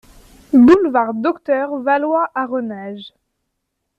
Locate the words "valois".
1.83-2.31